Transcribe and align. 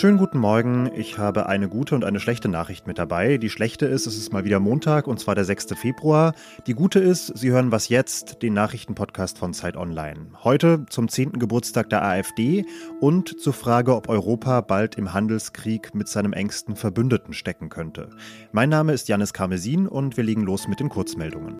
Schönen 0.00 0.16
guten 0.16 0.38
Morgen. 0.38 0.90
Ich 0.96 1.18
habe 1.18 1.44
eine 1.44 1.68
gute 1.68 1.94
und 1.94 2.06
eine 2.06 2.20
schlechte 2.20 2.48
Nachricht 2.48 2.86
mit 2.86 2.96
dabei. 2.96 3.36
Die 3.36 3.50
schlechte 3.50 3.84
ist, 3.84 4.06
es 4.06 4.16
ist 4.16 4.32
mal 4.32 4.46
wieder 4.46 4.58
Montag 4.58 5.06
und 5.06 5.20
zwar 5.20 5.34
der 5.34 5.44
6. 5.44 5.74
Februar. 5.78 6.32
Die 6.66 6.72
gute 6.72 7.00
ist, 7.00 7.36
Sie 7.36 7.50
hören 7.50 7.70
was 7.70 7.90
jetzt, 7.90 8.40
den 8.40 8.54
Nachrichtenpodcast 8.54 9.36
von 9.36 9.52
Zeit 9.52 9.76
Online. 9.76 10.28
Heute 10.42 10.86
zum 10.88 11.10
10. 11.10 11.32
Geburtstag 11.32 11.90
der 11.90 12.02
AfD 12.02 12.64
und 12.98 13.38
zur 13.38 13.52
Frage, 13.52 13.94
ob 13.94 14.08
Europa 14.08 14.62
bald 14.62 14.94
im 14.94 15.12
Handelskrieg 15.12 15.94
mit 15.94 16.08
seinem 16.08 16.32
engsten 16.32 16.76
Verbündeten 16.76 17.34
stecken 17.34 17.68
könnte. 17.68 18.08
Mein 18.52 18.70
Name 18.70 18.94
ist 18.94 19.06
Janis 19.06 19.34
Karmesin 19.34 19.86
und 19.86 20.16
wir 20.16 20.24
legen 20.24 20.44
los 20.44 20.66
mit 20.66 20.80
den 20.80 20.88
Kurzmeldungen. 20.88 21.58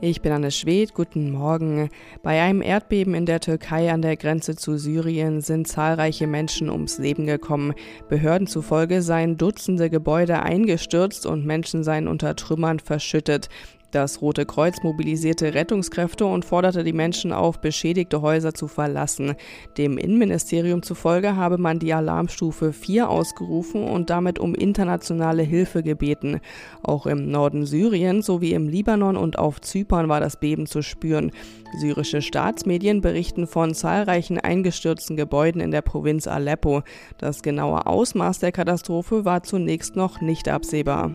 Ich 0.00 0.22
bin 0.22 0.30
Anne 0.30 0.52
Schwed, 0.52 0.94
guten 0.94 1.32
Morgen. 1.32 1.88
Bei 2.22 2.40
einem 2.40 2.62
Erdbeben 2.62 3.14
in 3.14 3.26
der 3.26 3.40
Türkei 3.40 3.92
an 3.92 4.00
der 4.00 4.16
Grenze 4.16 4.54
zu 4.54 4.78
Syrien 4.78 5.40
sind 5.40 5.66
zahlreiche 5.66 6.28
Menschen 6.28 6.70
ums 6.70 6.98
Leben 6.98 7.26
gekommen. 7.26 7.74
Behörden 8.08 8.46
zufolge 8.46 9.02
seien 9.02 9.38
Dutzende 9.38 9.90
Gebäude 9.90 10.40
eingestürzt 10.40 11.26
und 11.26 11.44
Menschen 11.44 11.82
seien 11.82 12.06
unter 12.06 12.36
Trümmern 12.36 12.78
verschüttet. 12.78 13.48
Das 13.90 14.20
Rote 14.20 14.44
Kreuz 14.44 14.82
mobilisierte 14.82 15.54
Rettungskräfte 15.54 16.26
und 16.26 16.44
forderte 16.44 16.84
die 16.84 16.92
Menschen 16.92 17.32
auf, 17.32 17.58
beschädigte 17.58 18.20
Häuser 18.20 18.52
zu 18.52 18.68
verlassen. 18.68 19.34
Dem 19.78 19.96
Innenministerium 19.96 20.82
zufolge 20.82 21.36
habe 21.36 21.56
man 21.56 21.78
die 21.78 21.94
Alarmstufe 21.94 22.74
4 22.74 23.08
ausgerufen 23.08 23.84
und 23.84 24.10
damit 24.10 24.38
um 24.38 24.54
internationale 24.54 25.42
Hilfe 25.42 25.82
gebeten. 25.82 26.40
Auch 26.82 27.06
im 27.06 27.30
Norden 27.30 27.64
Syriens 27.64 28.26
sowie 28.26 28.52
im 28.52 28.68
Libanon 28.68 29.16
und 29.16 29.38
auf 29.38 29.62
Zypern 29.62 30.10
war 30.10 30.20
das 30.20 30.38
Beben 30.38 30.66
zu 30.66 30.82
spüren. 30.82 31.32
Syrische 31.78 32.20
Staatsmedien 32.20 33.00
berichten 33.00 33.46
von 33.46 33.74
zahlreichen 33.74 34.38
eingestürzten 34.38 35.16
Gebäuden 35.16 35.62
in 35.62 35.70
der 35.70 35.82
Provinz 35.82 36.26
Aleppo. 36.26 36.82
Das 37.16 37.42
genaue 37.42 37.86
Ausmaß 37.86 38.38
der 38.40 38.52
Katastrophe 38.52 39.24
war 39.24 39.42
zunächst 39.44 39.96
noch 39.96 40.20
nicht 40.20 40.46
absehbar. 40.46 41.12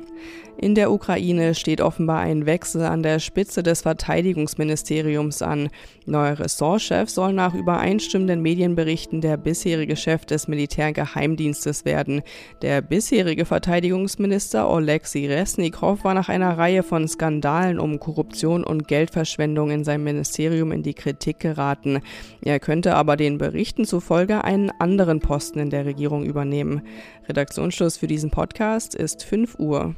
In 0.57 0.75
der 0.75 0.91
Ukraine 0.91 1.55
steht 1.55 1.81
offenbar 1.81 2.19
ein 2.19 2.45
Wechsel 2.45 2.83
an 2.83 3.03
der 3.03 3.19
Spitze 3.19 3.63
des 3.63 3.81
Verteidigungsministeriums 3.81 5.41
an. 5.41 5.69
Neuer 6.05 6.39
Ressortchef 6.39 7.09
soll 7.09 7.33
nach 7.33 7.53
übereinstimmenden 7.53 8.41
Medienberichten 8.41 9.19
der 9.19 9.37
bisherige 9.37 9.95
Chef 9.95 10.25
des 10.25 10.47
Militärgeheimdienstes 10.47 11.85
werden. 11.85 12.21
Der 12.61 12.81
bisherige 12.81 13.45
Verteidigungsminister 13.45 14.69
Oleksiy 14.69 15.27
Resnikow 15.27 16.03
war 16.03 16.13
nach 16.13 16.29
einer 16.29 16.57
Reihe 16.57 16.83
von 16.83 17.07
Skandalen 17.07 17.79
um 17.79 17.99
Korruption 17.99 18.63
und 18.63 18.87
Geldverschwendung 18.87 19.71
in 19.71 19.83
seinem 19.83 20.03
Ministerium 20.03 20.71
in 20.71 20.83
die 20.83 20.93
Kritik 20.93 21.39
geraten. 21.39 21.99
Er 22.41 22.59
könnte 22.59 22.95
aber 22.95 23.17
den 23.17 23.37
Berichten 23.37 23.85
zufolge 23.85 24.43
einen 24.43 24.71
anderen 24.79 25.19
Posten 25.19 25.59
in 25.59 25.71
der 25.71 25.85
Regierung 25.85 26.23
übernehmen. 26.23 26.83
Redaktionsschluss 27.27 27.97
für 27.97 28.07
diesen 28.07 28.29
Podcast 28.29 28.95
ist 28.95 29.23
5 29.23 29.59
Uhr. 29.59 29.95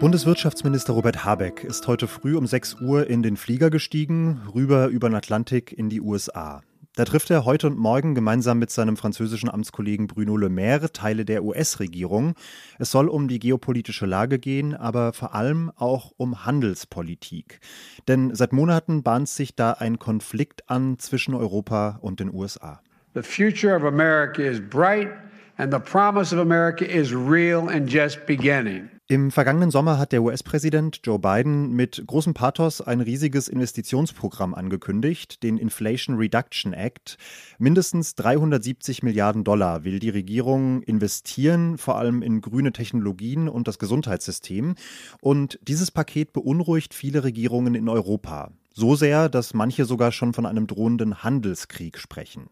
Bundeswirtschaftsminister 0.00 0.92
Robert 0.92 1.24
Habeck 1.24 1.64
ist 1.64 1.88
heute 1.88 2.06
früh 2.06 2.36
um 2.36 2.46
6 2.46 2.80
Uhr 2.80 3.08
in 3.08 3.22
den 3.22 3.36
Flieger 3.36 3.68
gestiegen, 3.68 4.40
rüber 4.54 4.86
über 4.86 5.08
den 5.08 5.16
Atlantik 5.16 5.72
in 5.72 5.88
die 5.88 6.00
USA. 6.00 6.62
Da 6.98 7.04
trifft 7.04 7.30
er 7.30 7.44
heute 7.44 7.68
und 7.68 7.78
morgen 7.78 8.16
gemeinsam 8.16 8.58
mit 8.58 8.70
seinem 8.70 8.96
französischen 8.96 9.48
Amtskollegen 9.48 10.08
Bruno 10.08 10.36
Le 10.36 10.48
Maire 10.48 10.92
Teile 10.92 11.24
der 11.24 11.44
US-Regierung. 11.44 12.34
Es 12.80 12.90
soll 12.90 13.08
um 13.08 13.28
die 13.28 13.38
geopolitische 13.38 14.04
Lage 14.04 14.40
gehen, 14.40 14.74
aber 14.74 15.12
vor 15.12 15.34
allem 15.34 15.70
auch 15.76 16.12
um 16.16 16.44
Handelspolitik. 16.44 17.60
Denn 18.08 18.34
seit 18.34 18.52
Monaten 18.52 19.04
bahnt 19.04 19.28
sich 19.28 19.54
da 19.54 19.72
ein 19.72 19.98
Konflikt 20.00 20.68
an 20.68 20.98
zwischen 20.98 21.34
Europa 21.34 21.98
und 22.02 22.18
den 22.18 22.34
USA. 22.34 22.80
The 23.14 23.22
future 23.22 23.74
of 23.74 23.84
America 23.84 24.42
is 24.42 24.60
bright 24.60 25.08
and 25.56 25.72
the 25.72 25.80
promise 25.80 26.32
of 26.32 26.40
America 26.40 26.84
is 26.84 27.12
real 27.12 27.68
and 27.68 27.88
just 27.88 28.26
beginning. 28.26 28.90
Im 29.10 29.30
vergangenen 29.30 29.70
Sommer 29.70 29.98
hat 29.98 30.12
der 30.12 30.22
US-Präsident 30.22 31.00
Joe 31.02 31.18
Biden 31.18 31.72
mit 31.72 32.04
großem 32.06 32.34
Pathos 32.34 32.82
ein 32.82 33.00
riesiges 33.00 33.48
Investitionsprogramm 33.48 34.54
angekündigt, 34.54 35.42
den 35.42 35.56
Inflation 35.56 36.16
Reduction 36.18 36.74
Act. 36.74 37.16
Mindestens 37.58 38.16
370 38.16 39.02
Milliarden 39.02 39.44
Dollar 39.44 39.84
will 39.84 39.98
die 39.98 40.10
Regierung 40.10 40.82
investieren, 40.82 41.78
vor 41.78 41.96
allem 41.96 42.20
in 42.20 42.42
grüne 42.42 42.72
Technologien 42.72 43.48
und 43.48 43.66
das 43.66 43.78
Gesundheitssystem. 43.78 44.74
Und 45.22 45.58
dieses 45.62 45.90
Paket 45.90 46.34
beunruhigt 46.34 46.92
viele 46.92 47.24
Regierungen 47.24 47.74
in 47.74 47.88
Europa. 47.88 48.50
So 48.78 48.94
sehr, 48.94 49.28
dass 49.28 49.54
manche 49.54 49.86
sogar 49.86 50.12
schon 50.12 50.32
von 50.32 50.46
einem 50.46 50.68
drohenden 50.68 51.24
Handelskrieg 51.24 51.98
sprechen. 51.98 52.48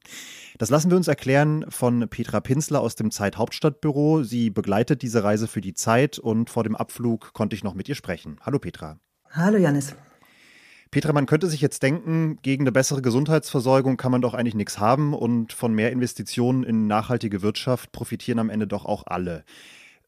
Das 0.58 0.70
lassen 0.70 0.90
wir 0.90 0.96
uns 0.96 1.06
erklären 1.06 1.64
von 1.68 2.08
Petra 2.08 2.40
Pinsler 2.40 2.80
aus 2.80 2.96
dem 2.96 3.12
Zeit 3.12 3.36
Hauptstadtbüro. 3.36 4.24
Sie 4.24 4.50
begleitet 4.50 5.02
diese 5.02 5.22
Reise 5.22 5.46
für 5.46 5.60
die 5.60 5.74
Zeit 5.74 6.18
und 6.18 6.50
vor 6.50 6.64
dem 6.64 6.74
Abflug 6.74 7.32
konnte 7.32 7.54
ich 7.54 7.62
noch 7.62 7.74
mit 7.74 7.88
ihr 7.88 7.94
sprechen. 7.94 8.38
Hallo 8.40 8.58
Petra. 8.58 8.98
Hallo 9.30 9.56
Janis. 9.56 9.94
Petra, 10.90 11.12
man 11.12 11.26
könnte 11.26 11.46
sich 11.46 11.60
jetzt 11.60 11.84
denken, 11.84 12.40
gegen 12.42 12.64
eine 12.64 12.72
bessere 12.72 13.02
Gesundheitsversorgung 13.02 13.96
kann 13.96 14.10
man 14.10 14.20
doch 14.20 14.34
eigentlich 14.34 14.56
nichts 14.56 14.80
haben 14.80 15.14
und 15.14 15.52
von 15.52 15.74
mehr 15.74 15.92
Investitionen 15.92 16.64
in 16.64 16.88
nachhaltige 16.88 17.42
Wirtschaft 17.42 17.92
profitieren 17.92 18.40
am 18.40 18.50
Ende 18.50 18.66
doch 18.66 18.84
auch 18.84 19.04
alle. 19.06 19.44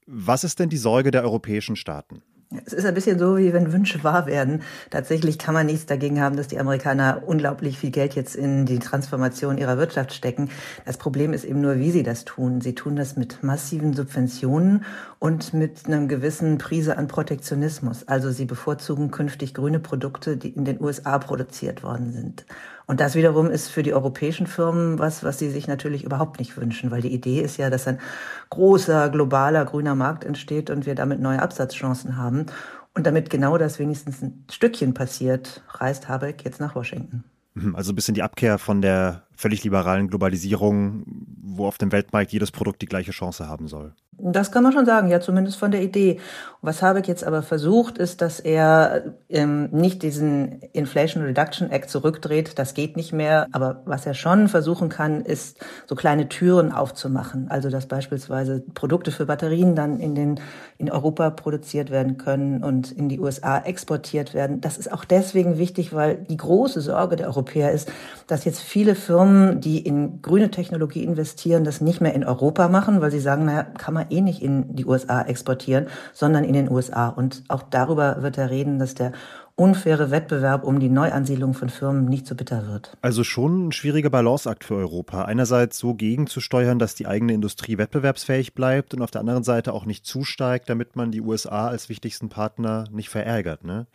Was 0.08 0.42
ist 0.42 0.58
denn 0.58 0.68
die 0.68 0.78
Sorge 0.78 1.12
der 1.12 1.22
europäischen 1.22 1.76
Staaten? 1.76 2.22
Es 2.64 2.72
ist 2.72 2.86
ein 2.86 2.94
bisschen 2.94 3.18
so, 3.18 3.36
wie 3.36 3.52
wenn 3.52 3.74
Wünsche 3.74 4.02
wahr 4.04 4.24
werden. 4.26 4.62
Tatsächlich 4.88 5.38
kann 5.38 5.52
man 5.52 5.66
nichts 5.66 5.84
dagegen 5.84 6.18
haben, 6.18 6.36
dass 6.36 6.48
die 6.48 6.58
Amerikaner 6.58 7.22
unglaublich 7.26 7.78
viel 7.78 7.90
Geld 7.90 8.14
jetzt 8.14 8.36
in 8.36 8.64
die 8.64 8.78
Transformation 8.78 9.58
ihrer 9.58 9.76
Wirtschaft 9.76 10.14
stecken. 10.14 10.48
Das 10.86 10.96
Problem 10.96 11.34
ist 11.34 11.44
eben 11.44 11.60
nur, 11.60 11.78
wie 11.78 11.90
sie 11.90 12.02
das 12.02 12.24
tun. 12.24 12.62
Sie 12.62 12.74
tun 12.74 12.96
das 12.96 13.16
mit 13.16 13.42
massiven 13.42 13.92
Subventionen 13.92 14.84
und 15.18 15.52
mit 15.52 15.86
einem 15.86 16.08
gewissen 16.08 16.56
Prise 16.56 16.96
an 16.96 17.06
Protektionismus. 17.06 18.08
Also 18.08 18.30
sie 18.30 18.46
bevorzugen 18.46 19.10
künftig 19.10 19.52
grüne 19.52 19.78
Produkte, 19.78 20.38
die 20.38 20.48
in 20.48 20.64
den 20.64 20.80
USA 20.80 21.18
produziert 21.18 21.82
worden 21.82 22.12
sind. 22.12 22.46
Und 22.88 23.00
das 23.00 23.14
wiederum 23.14 23.50
ist 23.50 23.68
für 23.68 23.82
die 23.82 23.92
europäischen 23.92 24.46
Firmen 24.46 24.98
was, 24.98 25.22
was 25.22 25.38
sie 25.38 25.50
sich 25.50 25.68
natürlich 25.68 26.04
überhaupt 26.04 26.38
nicht 26.38 26.56
wünschen, 26.56 26.90
weil 26.90 27.02
die 27.02 27.12
Idee 27.12 27.42
ist 27.42 27.58
ja, 27.58 27.68
dass 27.68 27.86
ein 27.86 28.00
großer, 28.48 29.10
globaler 29.10 29.66
grüner 29.66 29.94
Markt 29.94 30.24
entsteht 30.24 30.70
und 30.70 30.86
wir 30.86 30.94
damit 30.94 31.20
neue 31.20 31.42
Absatzchancen 31.42 32.16
haben. 32.16 32.46
Und 32.94 33.06
damit 33.06 33.28
genau 33.28 33.58
das 33.58 33.78
wenigstens 33.78 34.22
ein 34.22 34.44
Stückchen 34.50 34.94
passiert, 34.94 35.62
reist 35.68 36.08
Habeck 36.08 36.44
jetzt 36.46 36.60
nach 36.60 36.74
Washington. 36.74 37.24
Mhm, 37.52 37.76
also 37.76 37.92
ein 37.92 37.94
bisschen 37.94 38.14
die 38.14 38.22
Abkehr 38.22 38.58
von 38.58 38.80
der 38.80 39.27
völlig 39.38 39.62
liberalen 39.62 40.08
Globalisierung, 40.08 41.04
wo 41.40 41.66
auf 41.66 41.78
dem 41.78 41.92
Weltmarkt 41.92 42.32
jedes 42.32 42.50
Produkt 42.50 42.82
die 42.82 42.86
gleiche 42.86 43.12
Chance 43.12 43.46
haben 43.46 43.68
soll. 43.68 43.94
Das 44.20 44.50
kann 44.50 44.64
man 44.64 44.72
schon 44.72 44.84
sagen, 44.84 45.08
ja, 45.08 45.20
zumindest 45.20 45.58
von 45.58 45.70
der 45.70 45.80
Idee. 45.80 46.18
Was 46.60 46.82
Habeck 46.82 47.06
jetzt 47.06 47.22
aber 47.22 47.42
versucht, 47.42 47.98
ist, 47.98 48.20
dass 48.20 48.40
er 48.40 49.14
ähm, 49.28 49.68
nicht 49.70 50.02
diesen 50.02 50.60
Inflation 50.72 51.22
Reduction 51.22 51.70
Act 51.70 51.88
zurückdreht. 51.88 52.58
Das 52.58 52.74
geht 52.74 52.96
nicht 52.96 53.12
mehr. 53.12 53.46
Aber 53.52 53.82
was 53.84 54.06
er 54.06 54.14
schon 54.14 54.48
versuchen 54.48 54.88
kann, 54.88 55.20
ist, 55.20 55.64
so 55.86 55.94
kleine 55.94 56.28
Türen 56.28 56.72
aufzumachen. 56.72 57.46
Also, 57.48 57.70
dass 57.70 57.86
beispielsweise 57.86 58.64
Produkte 58.74 59.12
für 59.12 59.26
Batterien 59.26 59.76
dann 59.76 60.00
in 60.00 60.16
den, 60.16 60.40
in 60.78 60.90
Europa 60.90 61.30
produziert 61.30 61.90
werden 61.90 62.18
können 62.18 62.64
und 62.64 62.90
in 62.90 63.08
die 63.08 63.20
USA 63.20 63.58
exportiert 63.58 64.34
werden. 64.34 64.60
Das 64.60 64.78
ist 64.78 64.92
auch 64.92 65.04
deswegen 65.04 65.58
wichtig, 65.58 65.94
weil 65.94 66.16
die 66.16 66.36
große 66.36 66.80
Sorge 66.80 67.14
der 67.14 67.28
Europäer 67.28 67.70
ist, 67.70 67.92
dass 68.26 68.44
jetzt 68.44 68.60
viele 68.60 68.96
Firmen, 68.96 69.27
die 69.60 69.78
in 69.78 70.22
grüne 70.22 70.50
Technologie 70.50 71.04
investieren, 71.04 71.64
das 71.64 71.80
nicht 71.80 72.00
mehr 72.00 72.14
in 72.14 72.24
Europa 72.24 72.68
machen, 72.68 73.00
weil 73.00 73.10
sie 73.10 73.20
sagen, 73.20 73.44
naja, 73.44 73.62
kann 73.62 73.94
man 73.94 74.06
eh 74.10 74.20
nicht 74.20 74.42
in 74.42 74.74
die 74.74 74.86
USA 74.86 75.22
exportieren, 75.22 75.86
sondern 76.12 76.44
in 76.44 76.52
den 76.52 76.70
USA. 76.70 77.08
Und 77.08 77.44
auch 77.48 77.62
darüber 77.62 78.22
wird 78.22 78.38
er 78.38 78.50
reden, 78.50 78.78
dass 78.78 78.94
der 78.94 79.12
unfaire 79.58 80.12
Wettbewerb 80.12 80.62
um 80.62 80.78
die 80.78 80.88
Neuansiedlung 80.88 81.52
von 81.52 81.68
Firmen 81.68 82.04
nicht 82.04 82.26
so 82.26 82.36
bitter 82.36 82.68
wird. 82.68 82.96
Also 83.02 83.24
schon 83.24 83.68
ein 83.68 83.72
schwieriger 83.72 84.08
Balanceakt 84.08 84.62
für 84.62 84.76
Europa. 84.76 85.24
Einerseits 85.24 85.78
so 85.78 85.94
gegenzusteuern, 85.94 86.78
dass 86.78 86.94
die 86.94 87.08
eigene 87.08 87.32
Industrie 87.32 87.76
wettbewerbsfähig 87.76 88.54
bleibt 88.54 88.94
und 88.94 89.02
auf 89.02 89.10
der 89.10 89.20
anderen 89.20 89.42
Seite 89.42 89.72
auch 89.72 89.84
nicht 89.84 90.06
zusteigt, 90.06 90.70
damit 90.70 90.94
man 90.94 91.10
die 91.10 91.20
USA 91.20 91.66
als 91.66 91.88
wichtigsten 91.88 92.28
Partner 92.28 92.84
nicht 92.92 93.08
verärgert. 93.08 93.64
Ne? 93.64 93.86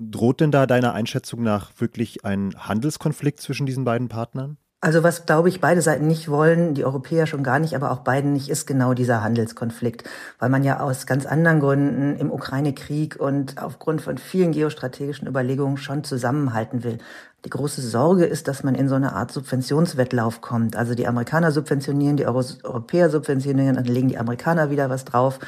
Droht 0.00 0.40
denn 0.40 0.52
da 0.52 0.66
deiner 0.66 0.94
Einschätzung 0.94 1.42
nach 1.42 1.72
wirklich 1.78 2.24
ein 2.24 2.54
Handelskonflikt 2.56 3.40
zwischen 3.40 3.66
diesen 3.66 3.84
beiden 3.84 4.08
Partnern? 4.08 4.56
Also 4.80 5.02
was, 5.02 5.26
glaube 5.26 5.48
ich, 5.48 5.60
beide 5.60 5.82
Seiten 5.82 6.06
nicht 6.06 6.28
wollen, 6.28 6.74
die 6.74 6.84
Europäer 6.84 7.26
schon 7.26 7.42
gar 7.42 7.58
nicht, 7.58 7.74
aber 7.74 7.90
auch 7.90 7.98
beiden 7.98 8.32
nicht, 8.32 8.48
ist 8.48 8.64
genau 8.64 8.94
dieser 8.94 9.24
Handelskonflikt, 9.24 10.08
weil 10.38 10.50
man 10.50 10.62
ja 10.62 10.78
aus 10.78 11.04
ganz 11.04 11.26
anderen 11.26 11.58
Gründen 11.58 12.14
im 12.16 12.30
Ukraine-Krieg 12.30 13.16
und 13.18 13.60
aufgrund 13.60 14.02
von 14.02 14.18
vielen 14.18 14.52
geostrategischen 14.52 15.26
Überlegungen 15.26 15.78
schon 15.78 16.04
zusammenhalten 16.04 16.84
will. 16.84 16.98
Die 17.44 17.50
große 17.50 17.82
Sorge 17.82 18.24
ist, 18.24 18.46
dass 18.46 18.62
man 18.62 18.76
in 18.76 18.88
so 18.88 18.94
eine 18.94 19.14
Art 19.14 19.32
Subventionswettlauf 19.32 20.40
kommt. 20.42 20.76
Also 20.76 20.94
die 20.94 21.08
Amerikaner 21.08 21.50
subventionieren, 21.50 22.16
die 22.16 22.26
Euro 22.26 22.44
Europäer 22.62 23.10
subventionieren, 23.10 23.74
dann 23.74 23.84
legen 23.84 24.08
die 24.08 24.18
Amerikaner 24.18 24.70
wieder 24.70 24.90
was 24.90 25.04
drauf. 25.04 25.40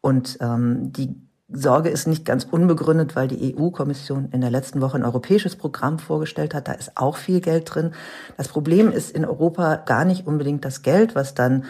Und 0.00 0.38
ähm, 0.40 0.92
die 0.92 1.14
Sorge 1.48 1.90
ist 1.90 2.06
nicht 2.06 2.24
ganz 2.24 2.44
unbegründet, 2.44 3.16
weil 3.16 3.28
die 3.28 3.54
EU-Kommission 3.54 4.30
in 4.32 4.40
der 4.40 4.50
letzten 4.50 4.80
Woche 4.80 4.96
ein 4.96 5.04
europäisches 5.04 5.56
Programm 5.56 5.98
vorgestellt 5.98 6.54
hat. 6.54 6.68
Da 6.68 6.72
ist 6.72 6.92
auch 6.96 7.16
viel 7.16 7.40
Geld 7.40 7.74
drin. 7.74 7.92
Das 8.36 8.48
Problem 8.48 8.90
ist 8.90 9.10
in 9.10 9.24
Europa 9.24 9.76
gar 9.76 10.04
nicht 10.04 10.26
unbedingt 10.26 10.64
das 10.64 10.82
Geld, 10.82 11.14
was 11.14 11.34
dann 11.34 11.64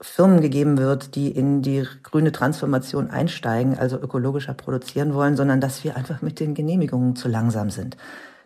Firmen 0.00 0.40
gegeben 0.40 0.78
wird, 0.78 1.16
die 1.16 1.32
in 1.32 1.62
die 1.62 1.84
grüne 2.04 2.30
Transformation 2.30 3.10
einsteigen, 3.10 3.76
also 3.76 3.98
ökologischer 3.98 4.54
produzieren 4.54 5.12
wollen, 5.12 5.36
sondern 5.36 5.60
dass 5.60 5.82
wir 5.82 5.96
einfach 5.96 6.22
mit 6.22 6.38
den 6.38 6.54
Genehmigungen 6.54 7.16
zu 7.16 7.26
langsam 7.26 7.70
sind. 7.70 7.96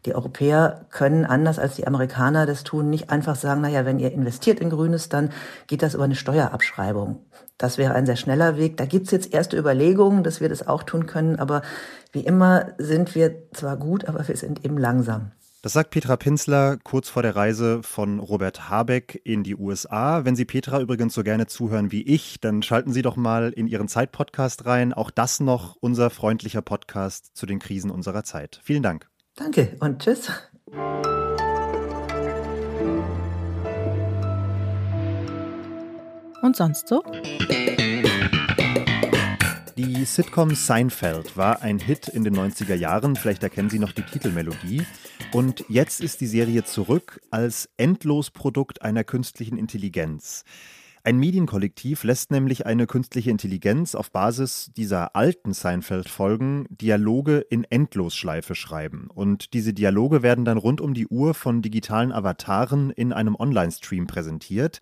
Die 0.04 0.14
Europäer 0.14 0.87
können 0.90 1.25
anders 1.25 1.58
als 1.58 1.76
die 1.76 1.87
Amerikaner 1.87 2.44
das 2.44 2.64
tun, 2.64 2.90
nicht 2.90 3.10
einfach 3.10 3.37
sagen, 3.37 3.60
naja, 3.60 3.84
wenn 3.84 4.00
ihr 4.00 4.12
investiert 4.12 4.60
in 4.60 4.70
Grünes, 4.70 5.08
dann 5.08 5.31
geht 5.69 5.82
das 5.82 5.94
über 5.94 6.04
eine 6.04 6.16
Steuerabschreibung. 6.16 7.25
Das 7.56 7.78
wäre 7.78 7.94
ein 7.94 8.06
sehr 8.06 8.16
schneller 8.16 8.56
Weg. 8.56 8.76
Da 8.76 8.87
gibt's 8.87 9.12
jetzt 9.12 9.32
erste 9.32 9.56
Überlegungen, 9.56 10.25
dass 10.25 10.40
wir 10.40 10.49
das 10.49 10.66
auch 10.66 10.82
tun 10.82 11.06
können, 11.06 11.37
aber 11.37 11.62
wie 12.10 12.26
immer 12.26 12.72
sind 12.78 13.14
wir 13.14 13.50
zwar 13.52 13.76
gut, 13.76 14.06
aber 14.06 14.26
wir 14.26 14.37
sind 14.37 14.64
eben 14.64 14.78
langsam. 14.78 15.31
Das 15.62 15.75
sagt 15.75 15.90
Petra 15.90 16.16
Pinsler 16.16 16.76
kurz 16.82 17.08
vor 17.08 17.22
der 17.22 17.37
Reise 17.37 17.84
von 17.84 18.19
Robert 18.19 18.69
Habeck 18.69 19.20
in 19.22 19.44
die 19.44 19.55
USA. 19.55 20.25
Wenn 20.25 20.34
Sie 20.34 20.44
Petra 20.44 20.81
übrigens 20.81 21.14
so 21.14 21.22
gerne 21.22 21.46
zuhören 21.46 21.93
wie 21.93 22.02
ich, 22.02 22.40
dann 22.40 22.64
schalten 22.64 22.93
Sie 22.93 23.02
doch 23.02 23.14
mal 23.14 23.52
in 23.52 23.69
Ihren 23.69 23.87
Zeit-Podcast 23.87 24.66
rein. 24.66 24.93
Auch 24.93 25.12
das 25.12 25.38
noch 25.38 25.76
unser 25.76 26.10
freundlicher 26.10 26.62
Podcast 26.62 27.37
zu 27.37 27.46
den 27.46 27.60
Krisen 27.60 27.93
unserer 27.93 28.25
Zeit. 28.25 28.60
Vielen 28.64 28.82
Dank. 28.82 29.11
Danke 29.34 29.76
und 29.81 30.02
tschüss. 30.02 30.31
Und 36.43 36.56
sonst 36.56 36.88
so? 36.88 37.02
Die 39.79 40.05
Sitcom 40.05 40.55
Seinfeld 40.55 41.37
war 41.37 41.62
ein 41.62 41.79
Hit 41.79 42.08
in 42.08 42.25
den 42.25 42.37
90er 42.37 42.75
Jahren, 42.75 43.17
vielleicht 43.17 43.43
erkennen 43.43 43.70
Sie 43.70 43.79
noch 43.79 43.93
die 43.93 44.02
Titelmelodie. 44.02 44.82
Und 45.32 45.64
jetzt 45.69 46.02
ist 46.02 46.20
die 46.20 46.26
Serie 46.26 46.64
zurück 46.64 47.20
als 47.31 47.70
Endlosprodukt 47.79 48.82
einer 48.82 49.02
künstlichen 49.02 49.56
Intelligenz. 49.56 50.44
Ein 51.04 51.19
Medienkollektiv 51.19 52.04
lässt 52.04 52.31
nämlich 52.31 52.64
eine 52.64 52.87
künstliche 52.87 53.31
Intelligenz 53.31 53.96
auf 53.96 54.12
Basis 54.12 54.70
dieser 54.76 55.16
alten 55.16 55.52
Seinfeld-Folgen 55.52 56.66
Dialoge 56.70 57.38
in 57.38 57.64
Endlosschleife 57.64 58.54
schreiben. 58.54 59.08
Und 59.12 59.52
diese 59.52 59.75
Dialoge 59.75 60.22
werden 60.22 60.44
dann 60.44 60.58
rund 60.58 60.81
um 60.81 60.94
die 60.94 61.08
Uhr 61.08 61.34
von 61.34 61.60
digitalen 61.60 62.12
Avataren 62.12 62.90
in 62.93 63.12
einem 63.12 63.34
Online-Stream 63.34 64.06
präsentiert. 64.06 64.78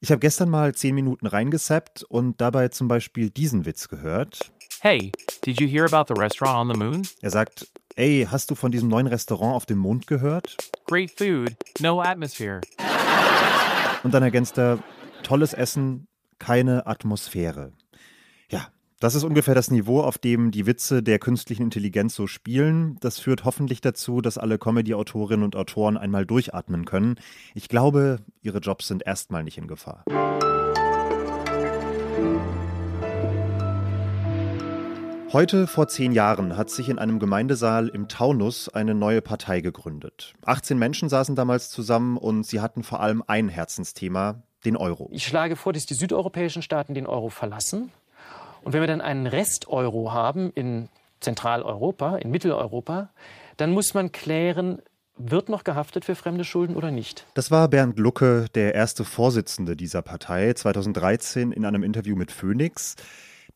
Ich 0.00 0.10
habe 0.10 0.18
gestern 0.18 0.50
mal 0.50 0.74
zehn 0.74 0.94
Minuten 0.94 1.26
reingesappt 1.26 2.02
und 2.02 2.42
dabei 2.42 2.68
zum 2.68 2.86
Beispiel 2.86 3.30
diesen 3.30 3.64
Witz 3.64 3.88
gehört. 3.88 4.52
Hey, 4.82 5.12
did 5.46 5.58
you 5.62 5.66
hear 5.66 5.86
about 5.86 6.12
the 6.14 6.20
restaurant 6.20 6.68
on 6.68 6.74
the 6.74 6.78
moon? 6.78 7.08
Er 7.22 7.30
sagt, 7.30 7.68
ey, 7.96 8.28
hast 8.30 8.50
du 8.50 8.54
von 8.54 8.70
diesem 8.70 8.90
neuen 8.90 9.06
Restaurant 9.06 9.54
auf 9.54 9.64
dem 9.64 9.78
Mond 9.78 10.06
gehört? 10.06 10.58
Great 10.86 11.10
food, 11.10 11.56
no 11.80 12.02
atmosphere. 12.02 12.60
Und 14.02 14.12
dann 14.12 14.22
ergänzt 14.22 14.58
er, 14.58 14.78
tolles 15.24 15.52
Essen, 15.52 16.06
keine 16.38 16.86
Atmosphäre. 16.86 17.72
Ja, 18.50 18.68
das 19.00 19.14
ist 19.14 19.24
ungefähr 19.24 19.54
das 19.54 19.70
Niveau, 19.70 20.00
auf 20.00 20.18
dem 20.18 20.50
die 20.50 20.66
Witze 20.66 21.02
der 21.02 21.18
künstlichen 21.18 21.62
Intelligenz 21.62 22.14
so 22.14 22.26
spielen. 22.26 22.96
Das 23.00 23.18
führt 23.18 23.44
hoffentlich 23.44 23.80
dazu, 23.80 24.20
dass 24.20 24.38
alle 24.38 24.58
Comedy-Autorinnen 24.58 25.44
und 25.44 25.56
Autoren 25.56 25.96
einmal 25.96 26.26
durchatmen 26.26 26.84
können. 26.84 27.16
Ich 27.54 27.68
glaube, 27.68 28.18
ihre 28.42 28.58
Jobs 28.58 28.86
sind 28.86 29.04
erstmal 29.04 29.42
nicht 29.42 29.58
in 29.58 29.66
Gefahr. 29.66 30.04
Heute 35.34 35.66
vor 35.66 35.88
zehn 35.88 36.12
Jahren 36.12 36.56
hat 36.56 36.70
sich 36.70 36.88
in 36.88 37.00
einem 37.00 37.18
Gemeindesaal 37.18 37.88
im 37.88 38.06
Taunus 38.06 38.68
eine 38.68 38.94
neue 38.94 39.20
Partei 39.20 39.62
gegründet. 39.62 40.34
18 40.44 40.78
Menschen 40.78 41.08
saßen 41.08 41.34
damals 41.34 41.70
zusammen 41.70 42.16
und 42.16 42.46
sie 42.46 42.60
hatten 42.60 42.84
vor 42.84 43.00
allem 43.00 43.20
ein 43.26 43.48
Herzensthema, 43.48 44.44
den 44.64 44.76
Euro. 44.76 45.08
Ich 45.12 45.26
schlage 45.26 45.56
vor, 45.56 45.72
dass 45.72 45.86
die 45.86 45.94
südeuropäischen 45.94 46.62
Staaten 46.62 46.94
den 46.94 47.06
Euro 47.06 47.28
verlassen. 47.28 47.90
Und 48.62 48.72
wenn 48.72 48.80
wir 48.80 48.86
dann 48.86 49.00
einen 49.00 49.26
Rest-Euro 49.26 50.12
haben 50.12 50.50
in 50.54 50.88
Zentraleuropa, 51.20 52.16
in 52.16 52.30
Mitteleuropa, 52.30 53.10
dann 53.56 53.70
muss 53.70 53.94
man 53.94 54.12
klären, 54.12 54.80
wird 55.16 55.48
noch 55.48 55.64
gehaftet 55.64 56.04
für 56.04 56.14
fremde 56.14 56.44
Schulden 56.44 56.76
oder 56.76 56.90
nicht? 56.90 57.26
Das 57.34 57.50
war 57.50 57.68
Bernd 57.68 57.98
Lucke, 57.98 58.46
der 58.54 58.74
erste 58.74 59.04
Vorsitzende 59.04 59.76
dieser 59.76 60.02
Partei, 60.02 60.52
2013 60.52 61.52
in 61.52 61.64
einem 61.64 61.82
Interview 61.82 62.16
mit 62.16 62.32
Phoenix. 62.32 62.96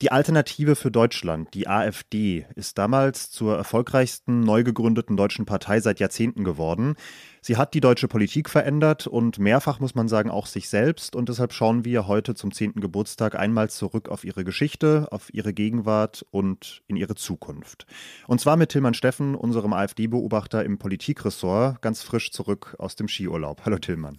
Die 0.00 0.12
Alternative 0.12 0.76
für 0.76 0.92
Deutschland, 0.92 1.54
die 1.54 1.66
AfD, 1.66 2.46
ist 2.54 2.78
damals 2.78 3.32
zur 3.32 3.56
erfolgreichsten 3.56 4.38
neu 4.38 4.62
gegründeten 4.62 5.16
deutschen 5.16 5.44
Partei 5.44 5.80
seit 5.80 5.98
Jahrzehnten 5.98 6.44
geworden. 6.44 6.94
Sie 7.40 7.56
hat 7.56 7.74
die 7.74 7.80
deutsche 7.80 8.06
Politik 8.06 8.48
verändert 8.48 9.08
und 9.08 9.40
mehrfach 9.40 9.80
muss 9.80 9.96
man 9.96 10.06
sagen 10.06 10.30
auch 10.30 10.46
sich 10.46 10.68
selbst. 10.68 11.16
Und 11.16 11.28
deshalb 11.28 11.52
schauen 11.52 11.84
wir 11.84 12.06
heute 12.06 12.36
zum 12.36 12.52
10. 12.52 12.74
Geburtstag 12.74 13.34
einmal 13.34 13.70
zurück 13.70 14.08
auf 14.08 14.22
ihre 14.22 14.44
Geschichte, 14.44 15.08
auf 15.10 15.34
ihre 15.34 15.52
Gegenwart 15.52 16.24
und 16.30 16.82
in 16.86 16.94
ihre 16.94 17.16
Zukunft. 17.16 17.84
Und 18.28 18.40
zwar 18.40 18.56
mit 18.56 18.68
Tillmann 18.68 18.94
Steffen, 18.94 19.34
unserem 19.34 19.72
AfD-Beobachter 19.72 20.64
im 20.64 20.78
Politikressort, 20.78 21.82
ganz 21.82 22.04
frisch 22.04 22.30
zurück 22.30 22.76
aus 22.78 22.94
dem 22.94 23.08
Skiurlaub. 23.08 23.62
Hallo 23.64 23.78
Tillmann. 23.78 24.16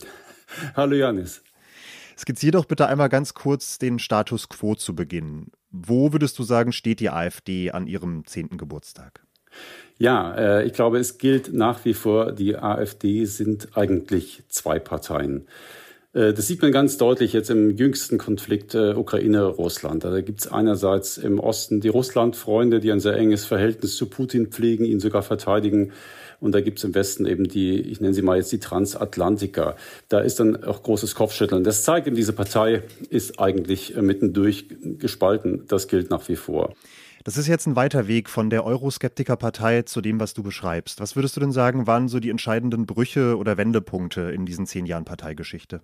Hallo 0.75 0.97
Janis. 0.97 1.41
Skizzier 2.17 2.51
doch 2.51 2.65
bitte 2.65 2.87
einmal 2.87 3.07
ganz 3.07 3.33
kurz 3.33 3.77
den 3.77 3.97
Status 3.97 4.49
quo 4.49 4.75
zu 4.75 4.93
Beginn. 4.93 5.51
Wo 5.71 6.11
würdest 6.13 6.39
du 6.39 6.43
sagen, 6.43 6.71
steht 6.71 6.99
die 6.99 7.09
AfD 7.09 7.71
an 7.71 7.87
ihrem 7.87 8.25
10. 8.25 8.57
Geburtstag? 8.57 9.21
Ja, 9.97 10.33
äh, 10.35 10.65
ich 10.65 10.73
glaube, 10.73 10.97
es 10.97 11.17
gilt 11.17 11.53
nach 11.53 11.83
wie 11.85 11.93
vor, 11.93 12.31
die 12.31 12.55
AfD 12.55 13.25
sind 13.25 13.77
eigentlich 13.77 14.43
zwei 14.47 14.79
Parteien. 14.79 15.47
Äh, 16.13 16.33
das 16.33 16.47
sieht 16.47 16.61
man 16.61 16.71
ganz 16.71 16.97
deutlich 16.97 17.33
jetzt 17.33 17.49
im 17.49 17.75
jüngsten 17.75 18.17
Konflikt 18.17 18.73
äh, 18.75 18.93
Ukraine-Russland. 18.93 20.03
Da 20.03 20.21
gibt 20.21 20.41
es 20.41 20.47
einerseits 20.47 21.17
im 21.17 21.39
Osten 21.39 21.81
die 21.81 21.89
Russland-Freunde, 21.89 22.79
die 22.79 22.91
ein 22.91 22.99
sehr 22.99 23.15
enges 23.15 23.45
Verhältnis 23.45 23.95
zu 23.95 24.07
Putin 24.07 24.47
pflegen, 24.47 24.85
ihn 24.85 24.99
sogar 24.99 25.21
verteidigen. 25.21 25.91
Und 26.39 26.53
da 26.53 26.61
gibt 26.61 26.77
es 26.77 26.85
im 26.85 26.95
Westen 26.95 27.25
eben 27.25 27.49
die, 27.49 27.81
ich 27.81 27.99
nenne 27.99 28.13
sie 28.13 28.21
mal 28.21 28.37
jetzt 28.37 28.51
die 28.51 28.59
Transatlantiker. 28.59 29.75
Da 30.07 30.19
ist 30.21 30.39
dann 30.39 30.63
auch 30.63 30.83
großes 30.83 31.13
Kopfschütteln. 31.13 31.65
Das 31.65 31.83
zeigt 31.83 32.07
eben, 32.07 32.15
diese 32.15 32.33
Partei 32.33 32.83
ist 33.09 33.39
eigentlich 33.39 33.95
äh, 33.95 34.01
mittendurch 34.01 34.67
gespalten. 34.97 35.65
Das 35.67 35.87
gilt 35.87 36.09
nach 36.09 36.27
wie 36.29 36.37
vor. 36.37 36.73
Das 37.25 37.35
ist 37.35 37.47
jetzt 37.47 37.67
ein 37.67 37.75
weiter 37.75 38.07
Weg 38.07 38.29
von 38.29 38.49
der 38.49 38.65
Euroskeptiker-Partei 38.65 39.81
zu 39.81 39.99
dem, 39.99 40.21
was 40.21 40.33
du 40.33 40.41
beschreibst. 40.41 41.01
Was 41.01 41.17
würdest 41.17 41.35
du 41.35 41.41
denn 41.41 41.51
sagen, 41.51 41.85
waren 41.85 42.07
so 42.07 42.21
die 42.21 42.29
entscheidenden 42.29 42.85
Brüche 42.85 43.37
oder 43.37 43.57
Wendepunkte 43.57 44.21
in 44.21 44.45
diesen 44.45 44.65
zehn 44.65 44.85
Jahren 44.85 45.03
Parteigeschichte? 45.03 45.81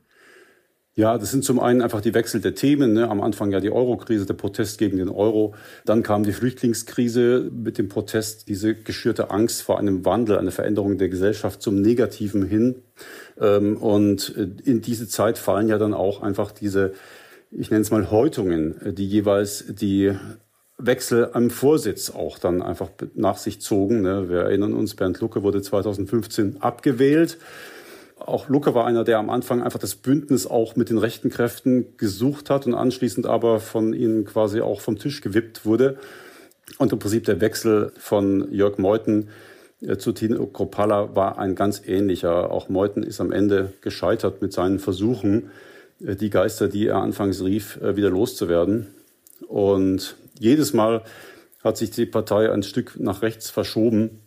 Ja, 0.98 1.18
das 1.18 1.32
sind 1.32 1.44
zum 1.44 1.60
einen 1.60 1.82
einfach 1.82 2.00
die 2.00 2.14
Wechsel 2.14 2.40
der 2.40 2.56
Themen. 2.56 2.94
Ne? 2.94 3.10
Am 3.10 3.20
Anfang 3.20 3.52
ja 3.52 3.60
die 3.60 3.70
Euro-Krise, 3.70 4.26
der 4.26 4.34
Protest 4.34 4.78
gegen 4.78 4.96
den 4.96 5.10
Euro. 5.10 5.54
Dann 5.84 6.04
kam 6.04 6.24
die 6.24 6.32
Flüchtlingskrise 6.32 7.52
mit 7.54 7.78
dem 7.78 7.90
Protest, 7.90 8.48
diese 8.48 8.76
geschürte 8.76 9.30
Angst 9.30 9.62
vor 9.62 9.78
einem 9.78 10.06
Wandel, 10.06 10.38
einer 10.38 10.52
Veränderung 10.52 10.98
der 10.98 11.10
Gesellschaft 11.10 11.62
zum 11.62 11.82
Negativen 11.82 12.46
hin. 12.46 12.76
Ähm, 13.42 13.76
und 13.76 14.38
äh, 14.38 14.48
in 14.64 14.80
diese 14.80 15.10
Zeit 15.10 15.38
fallen 15.38 15.68
ja 15.68 15.78
dann 15.78 15.94
auch 15.94 16.22
einfach 16.22 16.54
diese, 16.54 16.94
ich 17.52 17.70
nenne 17.70 17.82
es 17.82 17.92
mal 17.92 18.10
Häutungen, 18.10 18.82
äh, 18.82 18.94
die 18.94 19.06
jeweils 19.06 19.66
die 19.68 20.14
Wechsel 20.78 21.32
am 21.34 21.50
Vorsitz 21.50 22.10
auch 22.10 22.40
dann 22.40 22.62
einfach 22.62 22.90
nach 23.16 23.38
sich 23.38 23.60
zogen. 23.60 24.02
Ne? 24.02 24.30
Wir 24.30 24.44
erinnern 24.44 24.74
uns, 24.74 24.96
Bernd 24.96 25.20
Lucke 25.20 25.44
wurde 25.44 25.62
2015 25.62 26.62
abgewählt. 26.62 27.38
Auch 28.18 28.48
Lucke 28.48 28.74
war 28.74 28.86
einer, 28.86 29.04
der 29.04 29.18
am 29.20 29.30
Anfang 29.30 29.62
einfach 29.62 29.80
das 29.80 29.96
Bündnis 29.96 30.48
auch 30.48 30.76
mit 30.76 30.90
den 30.90 30.98
rechten 30.98 31.30
Kräften 31.30 31.98
gesucht 31.98 32.50
hat 32.50 32.66
und 32.66 32.74
anschließend 32.74 33.26
aber 33.26 33.60
von 33.60 33.94
ihnen 33.94 34.24
quasi 34.26 34.62
auch 34.62 34.80
vom 34.80 34.98
Tisch 34.98 35.22
gewippt 35.22 35.66
wurde. 35.66 35.98
Und 36.78 36.94
im 36.94 37.00
Prinzip 37.00 37.26
der 37.26 37.42
Wechsel 37.42 37.92
von 37.98 38.52
Jörg 38.52 38.78
Meuthen 38.78 39.30
äh, 39.82 39.98
zu 39.98 40.14
Tino 40.14 40.46
Kropala 40.48 41.16
war 41.16 41.38
ein 41.38 41.56
ganz 41.56 41.82
ähnlicher. 41.86 42.52
Auch 42.52 42.70
Meuthen 42.70 43.04
ist 43.04 43.22
am 43.22 43.32
Ende 43.32 43.74
gescheitert 43.82 44.42
mit 44.42 44.54
seinen 44.54 44.80
Versuchen, 44.80 45.52
äh, 46.04 46.16
die 46.16 46.30
Geister, 46.30 46.68
die 46.68 46.88
er 46.88 46.98
anfangs 46.98 47.44
rief, 47.44 47.80
äh, 47.82 47.96
wieder 47.96 48.10
loszuwerden. 48.10 48.88
Und 49.48 50.16
jedes 50.40 50.74
Mal 50.74 51.04
hat 51.64 51.78
sich 51.78 51.92
die 51.92 52.06
Partei 52.06 52.52
ein 52.52 52.64
Stück 52.64 52.98
nach 53.00 53.22
rechts 53.22 53.50
verschoben. 53.50 54.22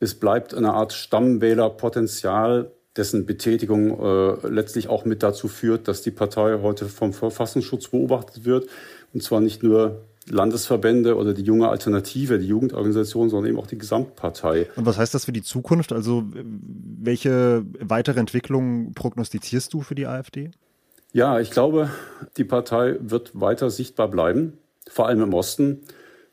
Es 0.00 0.14
bleibt 0.14 0.54
eine 0.54 0.72
Art 0.72 0.92
Stammwählerpotenzial, 0.92 2.70
dessen 2.96 3.26
Betätigung 3.26 3.98
äh, 4.00 4.48
letztlich 4.48 4.88
auch 4.88 5.04
mit 5.04 5.22
dazu 5.22 5.48
führt, 5.48 5.88
dass 5.88 6.02
die 6.02 6.10
Partei 6.10 6.60
heute 6.62 6.86
vom 6.86 7.12
Verfassungsschutz 7.12 7.88
beobachtet 7.88 8.44
wird. 8.44 8.68
Und 9.12 9.22
zwar 9.22 9.40
nicht 9.40 9.62
nur 9.62 10.02
Landesverbände 10.28 11.16
oder 11.16 11.34
die 11.34 11.42
junge 11.42 11.68
Alternative, 11.68 12.38
die 12.38 12.46
Jugendorganisation, 12.46 13.28
sondern 13.28 13.50
eben 13.50 13.58
auch 13.58 13.66
die 13.66 13.78
Gesamtpartei. 13.78 14.68
Und 14.76 14.86
was 14.86 14.96
heißt 14.96 15.12
das 15.12 15.26
für 15.26 15.32
die 15.32 15.42
Zukunft? 15.42 15.92
Also 15.92 16.24
welche 16.32 17.64
weitere 17.80 18.20
Entwicklung 18.20 18.92
prognostizierst 18.94 19.72
du 19.74 19.82
für 19.82 19.94
die 19.94 20.06
AfD? 20.06 20.50
Ja, 21.12 21.40
ich 21.40 21.50
glaube, 21.50 21.90
die 22.36 22.44
Partei 22.44 22.96
wird 23.00 23.38
weiter 23.38 23.70
sichtbar 23.70 24.08
bleiben, 24.08 24.54
vor 24.88 25.08
allem 25.08 25.22
im 25.22 25.34
Osten. 25.34 25.80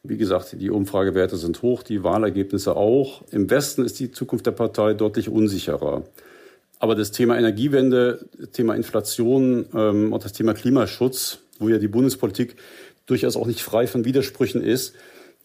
Wie 0.03 0.18
gesagt, 0.18 0.56
die 0.60 0.72
Umfragewerte 0.72 1.38
sind 1.38 1.62
hoch, 1.62 1.84
die 1.84 2.03
Wahlergebnisse 2.03 2.75
auch. 2.75 3.24
Im 3.30 3.50
Westen 3.51 3.86
ist 3.86 4.00
die 4.00 4.12
Zukunft 4.12 4.48
der 4.48 4.51
Partei 4.51 4.96
deutlich 4.96 5.30
unsicherer. 5.30 6.03
Aber 6.82 6.96
das 6.96 7.12
Thema 7.12 7.38
Energiewende, 7.38 8.26
Thema 8.54 8.74
Inflation 8.74 9.68
ähm, 9.76 10.12
und 10.12 10.26
das 10.26 10.34
Thema 10.34 10.56
Klimaschutz, 10.56 11.38
wo 11.60 11.70
ja 11.70 11.78
die 11.78 11.88
Bundespolitik 11.88 12.56
durchaus 13.06 13.36
auch 13.36 13.46
nicht 13.46 13.62
frei 13.62 13.86
von 13.86 14.04
Widersprüchen 14.04 14.64
ist, 14.64 14.96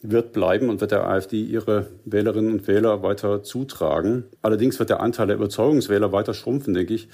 wird 0.00 0.32
bleiben 0.32 0.70
und 0.70 0.80
wird 0.80 0.92
der 0.92 1.06
AfD 1.06 1.42
ihre 1.42 1.88
Wählerinnen 2.06 2.52
und 2.52 2.66
Wähler 2.66 3.02
weiter 3.02 3.42
zutragen. 3.42 4.24
Allerdings 4.40 4.78
wird 4.78 4.88
der 4.88 5.00
Anteil 5.00 5.26
der 5.26 5.36
Überzeugungswähler 5.36 6.10
weiter 6.10 6.32
schrumpfen, 6.32 6.72
denke 6.72 6.94
ich, 6.94 7.08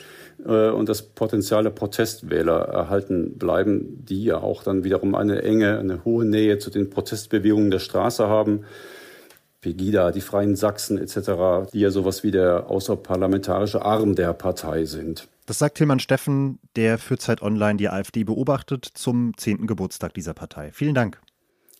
äh, 0.46 0.70
und 0.70 0.88
das 0.88 1.02
Potenzial 1.02 1.64
der 1.64 1.70
Protestwähler 1.70 2.60
erhalten 2.60 3.38
bleiben, 3.38 4.04
die 4.08 4.22
ja 4.22 4.38
auch 4.38 4.62
dann 4.62 4.84
wiederum 4.84 5.16
eine 5.16 5.42
enge, 5.42 5.80
eine 5.80 6.04
hohe 6.04 6.24
Nähe 6.24 6.58
zu 6.58 6.70
den 6.70 6.90
Protestbewegungen 6.90 7.72
der 7.72 7.80
Straße 7.80 8.28
haben. 8.28 8.66
Pegida, 9.62 10.10
die 10.10 10.20
Freien 10.20 10.56
Sachsen 10.56 10.98
etc., 10.98 11.70
die 11.72 11.80
ja 11.80 11.90
sowas 11.90 12.22
wie 12.22 12.32
der 12.32 12.66
außerparlamentarische 12.68 13.82
Arm 13.82 14.14
der 14.14 14.34
Partei 14.34 14.84
sind. 14.84 15.28
Das 15.46 15.58
sagt 15.58 15.78
Tilman 15.78 16.00
Steffen, 16.00 16.58
der 16.76 16.98
für 16.98 17.16
Zeit 17.16 17.42
Online 17.42 17.76
die 17.76 17.88
AfD 17.88 18.24
beobachtet 18.24 18.84
zum 18.84 19.32
10. 19.36 19.66
Geburtstag 19.66 20.14
dieser 20.14 20.34
Partei. 20.34 20.70
Vielen 20.72 20.94
Dank. 20.94 21.20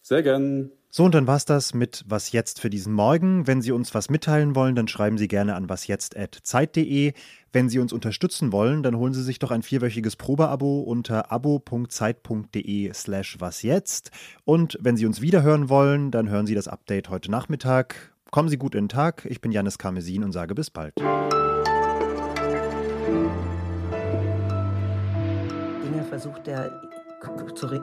Sehr 0.01 0.23
gern. 0.23 0.71
So, 0.95 1.07
und 1.07 1.15
dann 1.15 1.27
war's 1.27 1.47
das 1.47 1.73
mit 1.73 2.05
Was 2.07 2.33
jetzt 2.33 2.61
für 2.61 2.69
diesen 2.69 2.93
Morgen. 2.93 3.47
Wenn 3.47 3.63
Sie 3.63 3.73
uns 3.73 3.95
was 3.95 4.11
mitteilen 4.11 4.55
wollen, 4.55 4.75
dann 4.75 4.89
schreiben 4.89 5.17
Sie 5.17 5.27
gerne 5.27 5.55
an 5.55 5.71
wasjetzt.zeit.de. 5.71 7.15
Wenn 7.51 7.71
Sie 7.71 7.79
uns 7.79 7.95
unterstützen 7.95 8.53
wollen, 8.53 8.83
dann 8.83 8.97
holen 8.97 9.15
Sie 9.15 9.23
sich 9.23 9.39
doch 9.39 9.51
ein 9.51 9.63
vierwöchiges 9.63 10.17
Probeabo 10.17 10.81
unter 10.81 11.33
abo.zeit.de 11.33 12.93
slash 12.93 13.41
wasjetzt. 13.41 14.11
Und 14.45 14.77
wenn 14.83 14.99
Sie 14.99 15.07
uns 15.07 15.23
wiederhören 15.23 15.71
wollen, 15.71 16.11
dann 16.11 16.29
hören 16.29 16.47
Sie 16.47 16.55
das 16.55 16.69
Update 16.69 17.09
heute 17.09 17.31
Nachmittag. 17.31 18.13
Kommen 18.31 18.51
Sie 18.51 18.59
gut 18.59 18.75
in 18.75 18.85
den 18.85 18.91
Tag. 18.91 19.25
Ich 19.25 19.41
bin 19.41 19.51
Janis 19.51 19.79
Karmesin 19.79 20.23
und 20.23 20.33
sage 20.33 20.55
bis 20.55 20.69
bald. 20.69 20.95
Dinge 20.99 21.15
versucht 26.07 26.47
er 26.49 26.71
zu. 27.55 27.81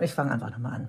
Ich 0.00 0.14
fange 0.14 0.30
einfach 0.30 0.50
nochmal 0.50 0.72
an. 0.72 0.88